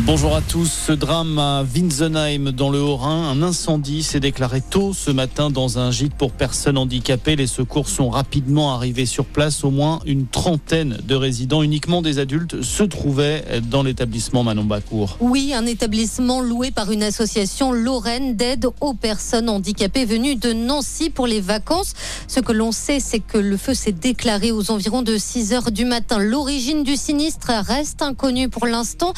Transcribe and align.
Bonjour 0.00 0.34
à 0.34 0.40
tous. 0.40 0.72
Ce 0.72 0.90
drame 0.90 1.38
à 1.38 1.62
Winsenheim 1.62 2.50
dans 2.50 2.68
le 2.68 2.80
Haut-Rhin, 2.80 3.30
un 3.30 3.42
incendie 3.44 4.02
s'est 4.02 4.18
déclaré 4.18 4.60
tôt 4.60 4.92
ce 4.92 5.12
matin 5.12 5.50
dans 5.50 5.78
un 5.78 5.92
gîte 5.92 6.14
pour 6.14 6.32
personnes 6.32 6.76
handicapées. 6.76 7.36
Les 7.36 7.46
secours 7.46 7.88
sont 7.88 8.10
rapidement 8.10 8.74
arrivés 8.74 9.06
sur 9.06 9.24
place. 9.24 9.62
Au 9.62 9.70
moins 9.70 10.00
une 10.04 10.26
trentaine 10.26 10.98
de 11.04 11.14
résidents, 11.14 11.62
uniquement 11.62 12.02
des 12.02 12.18
adultes, 12.18 12.60
se 12.60 12.82
trouvaient 12.82 13.44
dans 13.70 13.84
l'établissement 13.84 14.42
Manon 14.42 14.64
Bacourt. 14.64 15.16
Oui, 15.20 15.54
un 15.54 15.64
établissement 15.64 16.40
loué 16.40 16.72
par 16.72 16.90
une 16.90 17.04
association 17.04 17.70
lorraine 17.70 18.34
d'aide 18.34 18.66
aux 18.80 18.94
personnes 18.94 19.48
handicapées 19.48 20.06
venues 20.06 20.34
de 20.34 20.52
Nancy 20.52 21.08
pour 21.08 21.28
les 21.28 21.40
vacances. 21.40 21.92
Ce 22.26 22.40
que 22.40 22.52
l'on 22.52 22.72
sait, 22.72 22.98
c'est 22.98 23.20
que 23.20 23.38
le 23.38 23.56
feu 23.56 23.74
s'est 23.74 23.92
déclaré 23.92 24.50
aux 24.50 24.72
environs 24.72 25.02
de 25.02 25.16
6 25.16 25.52
heures 25.52 25.70
du 25.70 25.84
matin. 25.84 26.18
L'origine 26.18 26.82
du 26.82 26.96
sinistre 26.96 27.52
reste 27.64 28.02
inconnue 28.02 28.48
pour 28.48 28.66
l'instant. 28.66 29.12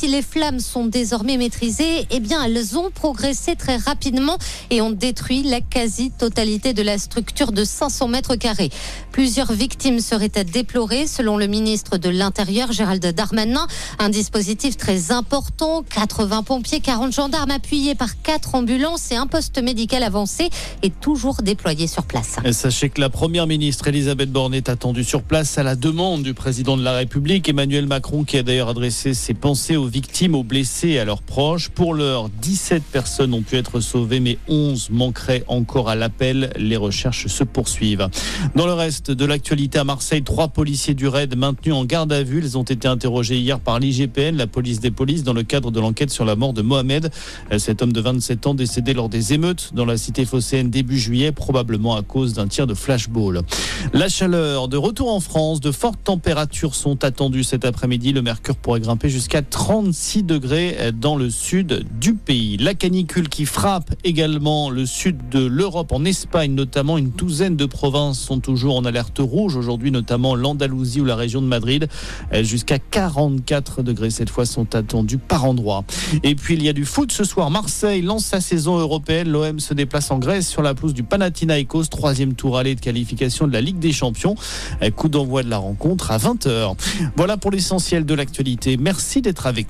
Si 0.00 0.08
les 0.08 0.22
flammes 0.22 0.60
sont 0.60 0.86
désormais 0.86 1.36
maîtrisées, 1.36 2.06
eh 2.10 2.20
bien, 2.20 2.42
elles 2.42 2.78
ont 2.78 2.90
progressé 2.90 3.54
très 3.54 3.76
rapidement 3.76 4.38
et 4.70 4.80
ont 4.80 4.92
détruit 4.92 5.42
la 5.42 5.60
quasi-totalité 5.60 6.72
de 6.72 6.80
la 6.80 6.96
structure 6.96 7.52
de 7.52 7.64
500 7.64 8.08
mètres 8.08 8.36
carrés. 8.36 8.70
Plusieurs 9.12 9.52
victimes 9.52 10.00
seraient 10.00 10.38
à 10.38 10.44
déplorer, 10.44 11.06
selon 11.06 11.36
le 11.36 11.46
ministre 11.48 11.98
de 11.98 12.08
l'Intérieur, 12.08 12.72
Gérald 12.72 13.04
Darmanin. 13.04 13.66
Un 13.98 14.08
dispositif 14.08 14.78
très 14.78 15.12
important, 15.12 15.82
80 15.94 16.44
pompiers, 16.44 16.80
40 16.80 17.12
gendarmes 17.12 17.50
appuyés 17.50 17.94
par 17.94 18.22
4 18.22 18.54
ambulances 18.54 19.12
et 19.12 19.16
un 19.16 19.26
poste 19.26 19.62
médical 19.62 20.02
avancé 20.02 20.48
est 20.82 20.98
toujours 20.98 21.42
déployé 21.42 21.86
sur 21.86 22.04
place. 22.04 22.36
sachez 22.52 22.88
que 22.88 23.02
la 23.02 23.10
première 23.10 23.46
ministre 23.46 23.88
Elisabeth 23.88 24.32
Borne 24.32 24.54
est 24.54 24.70
attendue 24.70 25.04
sur 25.04 25.22
place 25.22 25.58
à 25.58 25.62
la 25.62 25.76
demande 25.76 26.22
du 26.22 26.32
président 26.32 26.78
de 26.78 26.82
la 26.82 26.92
République, 26.92 27.50
Emmanuel 27.50 27.86
Macron, 27.86 28.24
qui 28.24 28.38
a 28.38 28.42
d'ailleurs 28.42 28.70
adressé 28.70 29.12
ses 29.12 29.34
pensées 29.34 29.76
aux 29.76 29.89
victimes, 29.90 30.34
aux 30.34 30.42
blessés 30.42 30.90
et 30.90 31.00
à 31.00 31.04
leurs 31.04 31.22
proches. 31.22 31.68
Pour 31.68 31.92
l'heure, 31.92 32.30
17 32.40 32.82
personnes 32.84 33.34
ont 33.34 33.42
pu 33.42 33.56
être 33.56 33.80
sauvées, 33.80 34.20
mais 34.20 34.38
11 34.48 34.90
manqueraient 34.90 35.44
encore 35.48 35.88
à 35.88 35.96
l'appel. 35.96 36.50
Les 36.56 36.76
recherches 36.76 37.26
se 37.26 37.44
poursuivent. 37.44 38.08
Dans 38.54 38.66
le 38.66 38.72
reste 38.72 39.10
de 39.10 39.24
l'actualité 39.24 39.78
à 39.78 39.84
Marseille, 39.84 40.22
trois 40.22 40.48
policiers 40.48 40.94
du 40.94 41.08
RAID 41.08 41.36
maintenus 41.36 41.74
en 41.74 41.84
garde 41.84 42.12
à 42.12 42.22
vue. 42.22 42.40
Ils 42.42 42.56
ont 42.56 42.62
été 42.62 42.88
interrogés 42.88 43.38
hier 43.38 43.60
par 43.60 43.78
l'IGPN, 43.78 44.36
la 44.36 44.46
police 44.46 44.80
des 44.80 44.90
polices, 44.90 45.24
dans 45.24 45.32
le 45.32 45.42
cadre 45.42 45.70
de 45.70 45.80
l'enquête 45.80 46.10
sur 46.10 46.24
la 46.24 46.36
mort 46.36 46.52
de 46.52 46.62
Mohamed. 46.62 47.10
Cet 47.58 47.82
homme 47.82 47.92
de 47.92 48.00
27 48.00 48.46
ans 48.46 48.54
décédé 48.54 48.94
lors 48.94 49.08
des 49.08 49.34
émeutes 49.34 49.72
dans 49.74 49.84
la 49.84 49.96
cité 49.96 50.24
phocéenne 50.24 50.70
début 50.70 50.98
juillet, 50.98 51.32
probablement 51.32 51.96
à 51.96 52.02
cause 52.02 52.32
d'un 52.32 52.46
tir 52.46 52.66
de 52.66 52.74
flashball. 52.74 53.42
La 53.92 54.08
chaleur, 54.08 54.68
de 54.68 54.76
retour 54.76 55.12
en 55.12 55.20
France, 55.20 55.60
de 55.60 55.72
fortes 55.72 56.02
températures 56.04 56.74
sont 56.74 57.04
attendues 57.04 57.44
cet 57.44 57.64
après-midi. 57.64 58.12
Le 58.12 58.22
mercure 58.22 58.56
pourrait 58.56 58.80
grimper 58.80 59.08
jusqu'à 59.08 59.42
30 59.42 59.79
36 59.80 60.24
degrés 60.24 60.76
dans 60.92 61.16
le 61.16 61.30
sud 61.30 61.86
du 61.98 62.12
pays. 62.12 62.58
La 62.58 62.74
canicule 62.74 63.30
qui 63.30 63.46
frappe 63.46 63.94
également 64.04 64.68
le 64.68 64.84
sud 64.84 65.16
de 65.30 65.42
l'Europe, 65.42 65.92
en 65.92 66.04
Espagne 66.04 66.52
notamment, 66.52 66.98
une 66.98 67.08
douzaine 67.08 67.56
de 67.56 67.64
provinces 67.64 68.20
sont 68.20 68.40
toujours 68.40 68.76
en 68.76 68.84
alerte 68.84 69.20
rouge 69.20 69.56
aujourd'hui, 69.56 69.90
notamment 69.90 70.34
l'Andalousie 70.34 71.00
ou 71.00 71.06
la 71.06 71.16
région 71.16 71.40
de 71.40 71.46
Madrid. 71.46 71.88
Jusqu'à 72.42 72.78
44 72.78 73.82
degrés 73.82 74.10
cette 74.10 74.28
fois 74.28 74.44
sont 74.44 74.74
attendus 74.74 75.16
par 75.16 75.46
endroit. 75.46 75.84
Et 76.24 76.34
puis 76.34 76.56
il 76.56 76.62
y 76.62 76.68
a 76.68 76.74
du 76.74 76.84
foot 76.84 77.10
ce 77.10 77.24
soir. 77.24 77.50
Marseille 77.50 78.02
lance 78.02 78.26
sa 78.26 78.42
saison 78.42 78.76
européenne. 78.76 79.30
L'OM 79.30 79.60
se 79.60 79.72
déplace 79.72 80.10
en 80.10 80.18
Grèce 80.18 80.46
sur 80.46 80.60
la 80.60 80.74
pelouse 80.74 80.92
du 80.92 81.04
Panathinaikos, 81.04 81.84
troisième 81.84 82.34
tour 82.34 82.58
aller 82.58 82.74
de 82.74 82.80
qualification 82.80 83.46
de 83.46 83.54
la 83.54 83.62
Ligue 83.62 83.78
des 83.78 83.92
Champions. 83.92 84.34
Coup 84.94 85.08
d'envoi 85.08 85.42
de 85.42 85.48
la 85.48 85.56
rencontre 85.56 86.10
à 86.10 86.18
20h. 86.18 86.74
Voilà 87.16 87.38
pour 87.38 87.50
l'essentiel 87.50 88.04
de 88.04 88.12
l'actualité. 88.12 88.76
Merci 88.76 89.22
d'être 89.22 89.46
avec 89.46 89.69